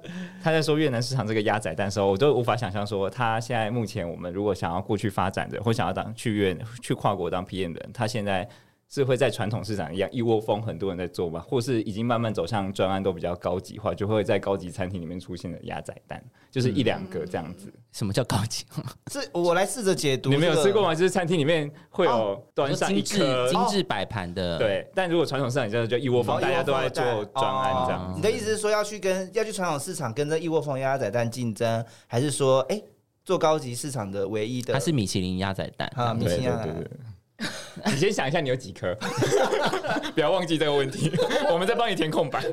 [0.44, 8.48] 他在说越南市场这个鸭仔蛋的时候，我都无法想象说，他现在目前我们如果想要过去发展的，或想要当去越去跨国当 PM 的人，他现在。
[8.94, 11.40] 是会在传统市场一样一窝蜂，很多人在做吗？
[11.48, 17.72] 或是已经慢慢走向专案都比较高级化，就会在高级餐厅里面出现的鸭仔蛋，就是一两个这样子。
[17.94, 18.66] 什么叫高级？
[19.10, 20.30] 是我来试着解读。
[20.30, 20.94] 你没有吃过吗？
[20.94, 24.58] 就是餐厅里面会有端上一颗精致摆盘的。
[24.58, 28.14] 对，但如果传统市场真的就一窝蜂，大家都在做专案这样。
[28.14, 32.82] 你的意思是说要去跟要去传统市场跟这一窝蜂鸭仔蛋竞争，还是说哎
[33.24, 34.74] 做高级市场的唯一的？
[34.74, 36.50] 它是米其林鸭仔蛋啊，米其林。
[37.86, 38.96] 你先想一下，你有几颗？
[40.14, 41.12] 不要忘记这个问题，
[41.52, 42.44] 我们再帮你填空白。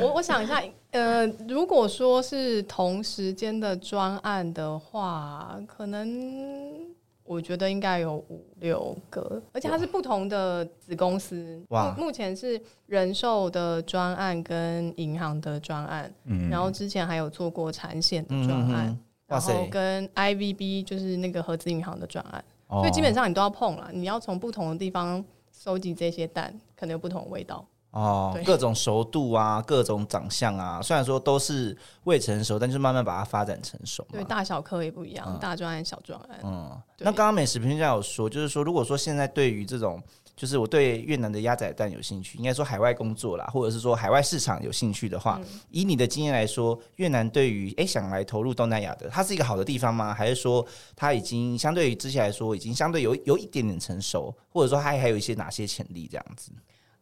[0.00, 6.80] 我我想一下，呃，如果说是同时间的专案的话，可能
[7.24, 11.62] 我觉得应该有五六个，而且它是不同的子公司。
[11.68, 22.42] 哇，目前是人寿的专案跟银行的专案，嗯，然后之前还有做过产险的专案，然后跟 IVB 就是那个合资银行的专案。
[22.80, 34.06] 所以基本上你都要碰了，你要从不同的地方收集这些蛋，可能有不同的味道哦，各种熟度啊，各种长相啊，虽然说都是未成熟，但是慢慢把它发展成熟。
[34.10, 36.40] 对，大小颗也不一样，大专案、小专案。
[36.42, 40.02] 嗯，那刚刚美食评价有说，就是说，如果说现在对于这种。
[40.34, 45.40] 就是我对越南的鸭仔蛋有兴趣，应该说海外工作啦，或者是说海外市场有兴趣的话，
[45.70, 50.14] 以你的经验来说，越南对于诶想来投入东南亚的，它是一个好的地方吗？
[50.14, 50.66] 还是说
[50.96, 56.50] 它已经相对于之前来说，已经相对有有一点点成熟，或者说它还有一些哪些潜力这样子？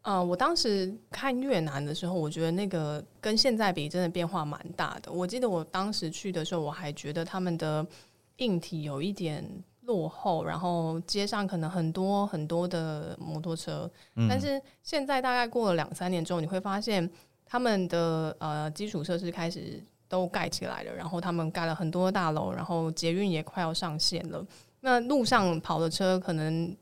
[0.02, 5.12] 嗯，我当时看越南的时候，我觉得那个跟现在比，真的变化蛮大的。
[5.12, 7.86] 我记得我当时去的时候，我还觉得他们的
[8.38, 9.48] 硬体有一点。
[9.90, 13.90] 落后，然后街上可能很多很多的摩托车，
[14.28, 17.10] 但是现在大概过了两三年之后，你会发现
[17.44, 24.46] 他们的呃基础设施开始都盖起来了，然后他们盖了很多大楼，然后捷运也快要上线了。
[24.80, 26.76] 那路上跑的车可能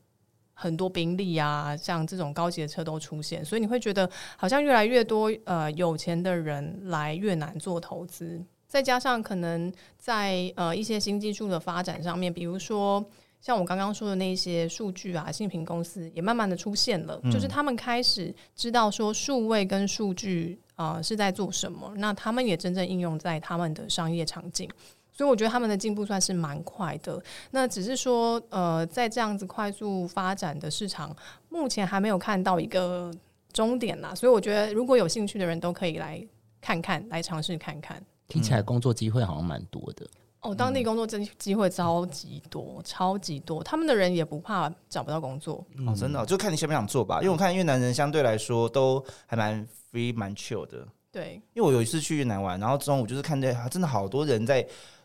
[0.52, 8.44] 很多宾利啊，像这种高级的车都出现，所以你会觉得好像越来越多呃有钱的人来越南做投资。
[8.68, 13.04] 再加上可能在呃一些新技术的发展上面，比如说
[13.40, 24.68] 像我刚刚说的那些数据啊，信评公司也慢慢的出现了，就是他们开始知道说数位跟数据啊是在做什么，那他们也真正应用在他们的商业场景，
[25.12, 27.22] 所以我觉得他们的进步算是蛮快的。
[27.52, 31.16] 那只是说呃在这样子快速发展的市场，
[31.48, 33.10] 目前还没有看到一个
[33.52, 36.22] 终点啦，所以我觉得如果有兴趣的人都可以来
[36.60, 38.04] 看看，来尝试看看。
[38.28, 40.06] 听起来工作机会好像蛮多的
[40.40, 43.60] 哦，当地工作真机会超级多，超级多。
[43.64, 47.18] 他们的人也不怕找不到工作哦，真的就看你想不想做吧。
[47.20, 50.86] 因为我看越南人相对来说都还蛮 free 蛮 chill 的。
[51.10, 54.62] 对，因为我有一次去越南玩，然后中午就是看见真的好多人在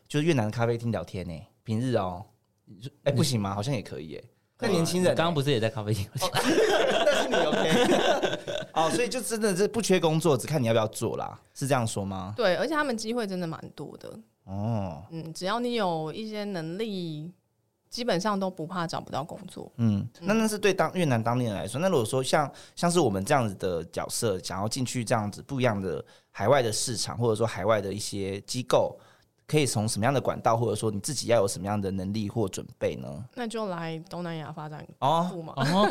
[0.08, 1.34] 就是越南的咖啡厅聊天呢。
[1.64, 2.24] 平日哦，
[3.04, 3.56] 哎不行吗？
[3.56, 4.24] 好像也可以哎。
[4.64, 6.08] 那年轻人刚刚不是也在咖啡厅？
[7.06, 8.40] 但是你 OK。
[8.74, 12.34] 哦，所以就真的是不缺工作，只看你要不要做啦，是这样说吗？
[12.36, 14.18] 对，而且他们机会真的蛮多的。
[14.46, 17.32] 哦，嗯，只要你有一些能力，
[17.90, 19.72] 基本上都不怕找不到工作。
[19.78, 28.98] 嗯，那那是对当越南当地人来说，那如果说像像是我们这样子的角色，想要进去这样子不一样的海外的市场，或者说海外的一些机构。
[29.46, 33.08] 可以从什么样的管道，或者说你自己要有什么样的能力或准备呢？
[33.36, 35.30] 那就来东南亚发展哦，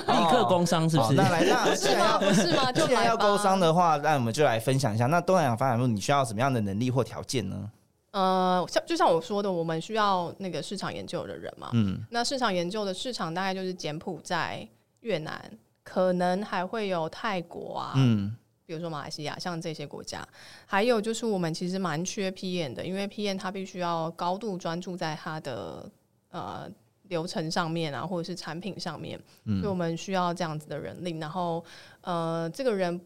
[0.06, 1.14] 立刻工商是不是？
[1.14, 2.18] 那来，那 是吗？
[2.18, 2.72] 不是吗？
[2.72, 5.06] 就要工商的话，那我们就来分享一下。
[5.06, 7.70] 那东南亚发展路，你需要什么样的能力或条件呢？
[8.12, 11.70] 呃，像就像我说的，我们需要那个市场研究的人嘛。
[11.72, 14.66] 嗯，那市场研究的市场大概就是柬埔寨、
[15.00, 15.50] 越南，
[15.82, 17.92] 可能还会有泰国啊。
[17.96, 18.34] 嗯。
[18.72, 20.26] 比比如说马来西亚，像这些国家，
[20.64, 25.92] 还有就是我们其实蛮缺 P N 的，因为 P N 它必须要高度专注在它的
[26.30, 26.66] 呃
[27.08, 31.18] 流程上面啊，或者是产品上面，所以我们需要这样子的人力。
[31.18, 31.62] 然后
[32.00, 32.98] 呃，这个人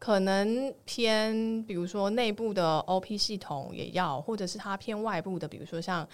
[0.00, 6.04] 可能偏，比如说内部的 OP 系统也要，或者是他偏外部的，比如说像。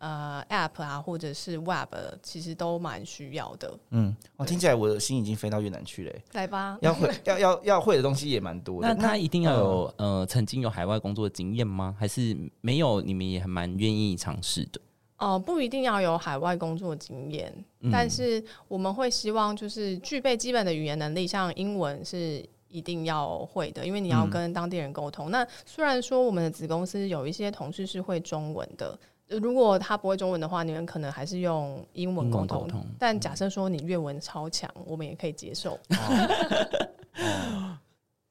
[0.00, 3.78] 呃，App 啊，或者是 Web，其实都蛮需要的。
[3.90, 6.14] 嗯，我听起来我的心已经飞到越南去了。
[6.32, 8.80] 来吧，要会要要要会的东西也蛮多。
[8.80, 11.94] 那他一定要有呃曾经有海外工作的经验吗？
[11.98, 13.02] 还是没有？
[13.02, 14.80] 你们也还蛮愿意尝试的。
[15.18, 17.52] 哦，不一定要有海外工作经验，
[17.92, 25.30] 但是我们会希望就是具备基本的语言能力，像英文是一定要会的，因为你要跟当地人沟通。
[25.30, 28.98] 那虽然说我们的子公司有一些同事是会中文的。
[29.40, 32.68] 如果他不会中文的话，你们可能还是用英文沟通。
[32.98, 35.78] 但假设说你粤文超强，我们也可以接受。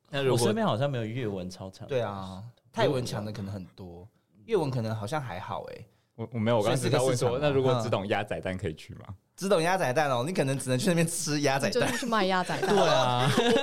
[0.10, 1.88] 那我身边好像没有粤文超强。
[1.88, 2.44] 对啊，
[2.74, 4.08] 泰文强的可能很多，
[4.46, 5.86] 粤文可能好像还好哎。
[6.20, 9.06] 我我没有，我刚才在问说，那如果只懂鸭仔蛋可以去吗？
[9.38, 12.68] 只懂鸭仔蛋哦，你可能只能去那边吃鸭仔蛋，去卖鸭仔蛋。
[12.76, 13.54] 对啊，真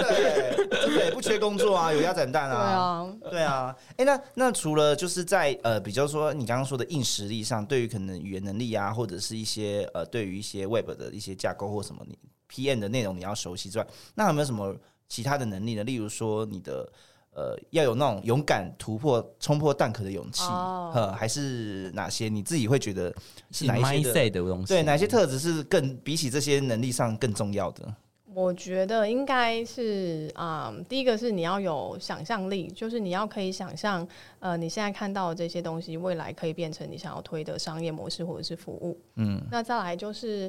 [0.00, 3.06] 的，真的不缺工作啊，有鸭仔蛋啊。
[3.20, 3.76] 对啊，对啊。
[3.98, 12.18] 哎，那那除了就是在呃，比较说你刚刚说的硬实力上，对于可能语言能力啊，或者是一些呃，对于一些 Web 的一些架构或什么，你
[12.50, 14.74] PM 的内容你要熟悉之外，那有没有什么
[15.06, 15.84] 其他的能力呢？
[15.84, 16.90] 例如说你的。
[17.34, 23.12] 呃，要有那种勇敢突破、冲破蛋壳的勇气，呃，还是哪些你自己会觉得
[23.50, 24.66] 是哪一些的东西？
[24.68, 27.92] 对，哪些特质是更比起这些能力上更重要的？
[28.32, 34.06] 我觉得应该是啊，第一个是你要有想象力，就是你要可以想象，
[34.38, 38.96] 呃，你现在看到的这些东西，未来可以变成你想要推的商业模式或者是服务。
[39.16, 40.48] 嗯，那再来就是，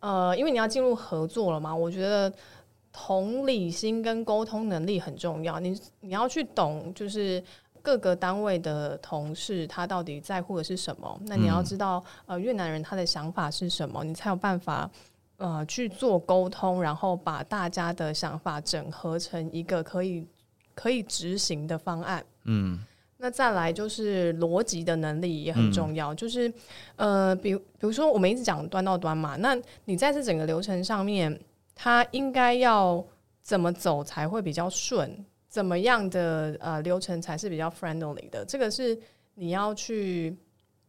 [0.00, 2.30] 呃，因为你要进入合作了嘛，我觉得。
[2.98, 7.42] 同理心跟沟通能力很重要，你你要去懂，就是
[7.82, 11.20] 各个单位的同事他到底在乎的是什么。
[11.26, 14.90] 那你要知道，呃，越南人他的想法是什么，你才有办法
[15.36, 20.26] 呃去做沟通，然后把大家的想法整合成一个可以
[20.74, 22.24] 可以执行的方案。
[22.44, 22.78] 嗯，
[23.18, 26.50] 那再来就是逻辑的能力也很重要，就是
[26.96, 31.38] 呃，比比如说我们一直讲端到端嘛，那你在这整个流程上面。
[31.76, 33.04] 他应该要
[33.40, 35.24] 怎么走才会比较顺？
[35.48, 38.44] 怎么样的呃流程才是比较 friendly 的？
[38.44, 38.98] 这个是
[39.34, 40.36] 你要去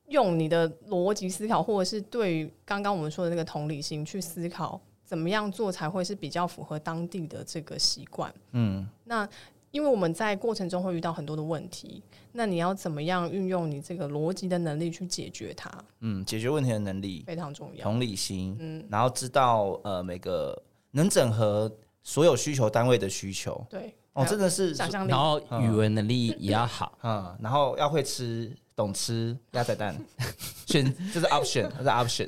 [0.08, 8.34] 用你的逻辑思考，或者是对于刚刚我们说的那个同理心去思考，怎么样做才会是比较符合当地的这个习惯？
[8.52, 9.28] 嗯，那
[9.72, 12.02] 因为我们在过程中会遇到很多的问题，
[12.34, 15.72] 那你要怎么样运用你这个逻辑的能力去解决它？
[16.00, 20.62] 嗯，解决问题的能力非常重要，同理心，嗯，然后知道呃每个。
[20.92, 21.72] 能整合
[22.04, 29.96] 所有需求单位的需求，对哦，真的是想象力，然后语文能力也要好，嗯，然后要会吃，懂吃鸭仔蛋，
[30.66, 32.28] 选这是 option，这是 option。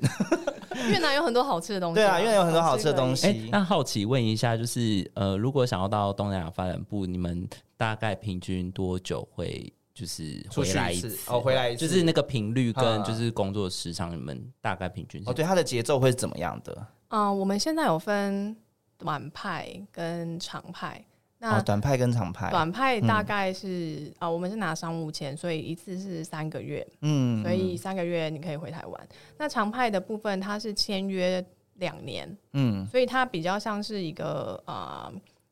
[0.89, 3.49] 越南有很多好吃的东西，对啊，越南有很多好吃的东西。
[3.51, 11.17] 那好奇问一下，就是呃，如果想要到东南亚发展部，你们大概平均多久会就是回来一次？
[11.27, 15.21] 哦，回来一次，就是那个频率跟就是工作时长，你们大概平均？
[15.25, 16.87] 哦，对，它的节奏会是怎么样的？
[17.09, 18.55] 嗯，我们现在有分
[18.97, 21.03] 短派跟长派。
[21.41, 26.85] 那短派跟长派，短派大概是啊，我们是拿商务签，所以一次是三个月。
[26.99, 29.07] 嗯，所以三个月你可以回台湾。
[29.37, 31.43] 那长派的部分，它是签约
[31.75, 32.37] 两年。
[32.51, 35.09] 嗯，所以它比较像是一个啊，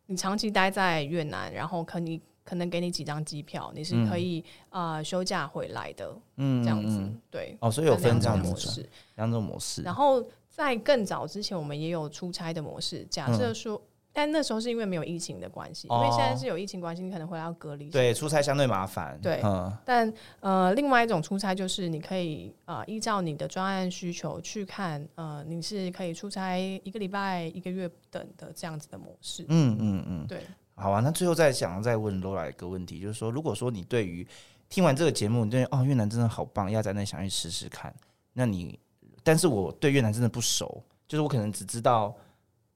[0.07, 6.13] 你长期待在越南，然后可你可能给你几张机票，你是可以啊休假回来的。
[6.35, 7.01] 嗯，这样子
[7.31, 7.55] 对。
[7.61, 8.85] 哦，所以有分这样模式，
[9.15, 9.81] 两种模式。
[9.83, 10.21] 然后。
[10.57, 13.05] 在更早之前，我们也有出差的模式。
[13.11, 13.79] 假设说，
[14.11, 17.91] 但那时候是因为没有疫情的关系，因为现在是有疫情关系，你可能会要隔离。
[17.91, 19.19] 对，出差相对麻烦。
[19.21, 19.39] 对，
[19.85, 29.45] 但呃，另外一种出差就是你可以呃依照你的专案需求去看，呃，你是可以出差一个礼拜、一个月等的这样子的模式。
[29.49, 30.41] 嗯嗯嗯，对。
[30.73, 34.27] 好啊，那最后再想再问罗来一个问题，就是说，如果说你对于
[34.69, 37.93] 听完这个节目，你对哦越南真的好棒，要在那想去试试看，
[38.33, 38.79] 那你。
[39.27, 42.15] 但是我对越南真的不熟，就是我可能只知道，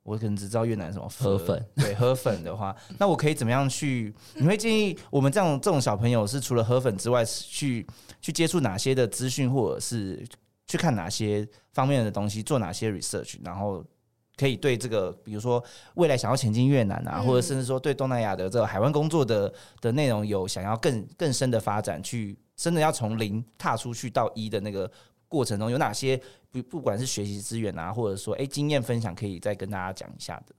[0.03, 4.13] 我可能只知道越南什么河粉，对河粉的话， 那我可以怎么样去？
[4.33, 7.87] 你会建议我们这样这种小朋友是除了河粉之外，去
[8.19, 10.27] 去接触哪些的资讯，或者是
[10.67, 13.81] 去看哪些方面的东西，做哪些 research，然后
[14.35, 24.91] 可以对这个，比如说未来想要前进越南啊，或者甚至说对东南亚的这个海湾工作的的内容有想要更更深的发展，去真的要从零踏出去到一的那个。
[25.31, 26.21] 过程中有哪些
[26.51, 30.53] 不不管是学习资源啊，或者说哎经验分享，可以再跟大家讲一下的。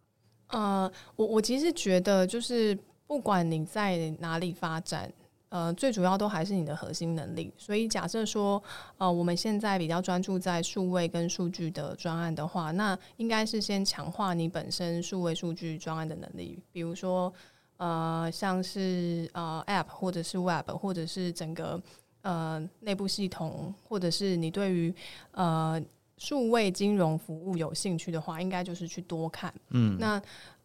[0.49, 5.13] 呃，我我其实觉得，就是不管你在哪里发展，
[5.51, 7.53] 呃，最主要都还是你的核心能力。
[7.59, 8.63] 所以假设说，
[8.97, 17.33] 呃，我们现在比较专注在数位跟数据的专案的话，那应该是先强化你本身数位数据专案的能力，比如说，
[17.77, 21.81] 呃，像是呃 App 或者是 Web 或者是整个
[22.23, 24.95] 呃内部系统，或者是你对于
[25.33, 25.83] 呃。
[26.19, 29.53] 数位金融服务有兴趣的话，应该就是去多看。
[29.71, 30.23] 嗯，那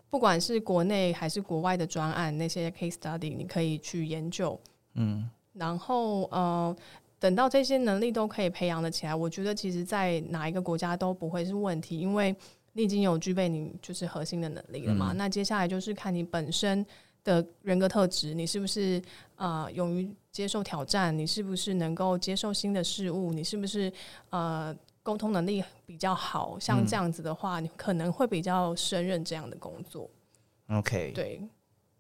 [0.08, 4.60] 不管是国内还是国外的专案，那些 case study 你可以去研究。
[4.94, 6.76] 嗯，然后呃，
[7.18, 12.36] 等到这些能力都可以培养的起来，我觉得其实在哪一个国家都不会是问题，因为
[12.74, 15.12] 你已经有具备你就是核心的能力了嘛。
[15.14, 16.86] 那接下来就是看你本身
[17.24, 19.02] 的人格特质，你是不是
[19.38, 23.92] 呃勇于接受挑战，你是不是能够接受新的事物，你是不是
[24.30, 24.76] 呃。
[25.04, 30.10] 沟通能力比较好，像这样子的话，你可能会比较胜任这样的工作。
[30.68, 31.42] OK，对，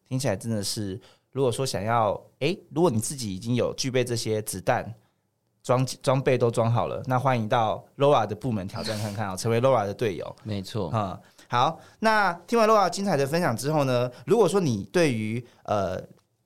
[0.09, 0.99] 听起来真的是，
[1.31, 4.93] 如果说想要，哎，如果你自己已经有具备这些子弹
[5.63, 10.35] 装装备都装好了，那欢迎到 Laura 的部门挑战看看啊，成为 Laura 的队友。
[10.43, 11.17] 没错，嗯，
[11.47, 15.97] 好，那听完 Laura 精彩的分享之后呢，如果说你对于呃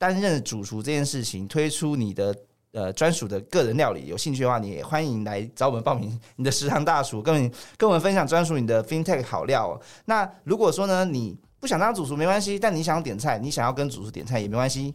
[0.01, 2.35] 担任主厨这件事情，推出你的。
[2.73, 6.17] 呃，专属的个人料理，有兴趣的话，你也欢迎来找我们报名。
[6.37, 9.77] 你的食堂大厨，跟跟我们分享专属你的 FinTech 好料。
[10.05, 14.89] 那如果说呢，你不想当主厨没关系，但你想点菜，你想要跟主厨点菜也没关系。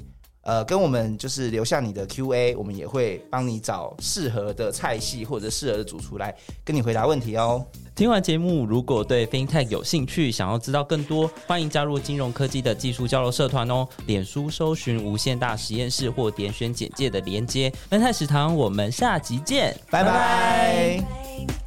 [0.47, 6.32] 呃，跟我们就是留下你的 Q&A，我们也会帮你找适合的菜系或者适合的主厨来
[6.64, 7.66] 跟你回答问题哦。
[7.97, 13.88] 听完节目，如果对 FinTech 有兴趣，想要知道更多，欢迎加入金融科技的技术交流社团哦。
[14.07, 17.72] 脸书搜寻无限大实验室或点选简介的连接。
[17.90, 21.65] 分泰食堂，我们下集见，拜拜。